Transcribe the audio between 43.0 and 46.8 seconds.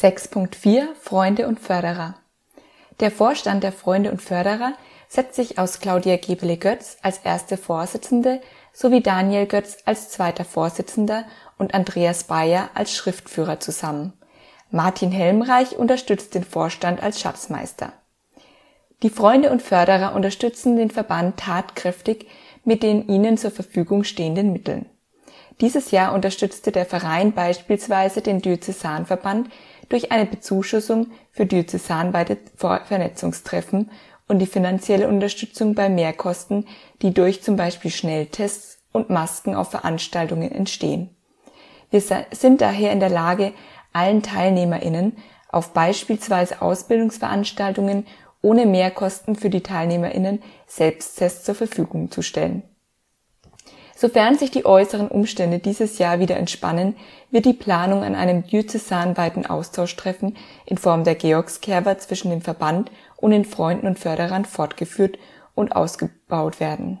der Lage, allen TeilnehmerInnen auf beispielsweise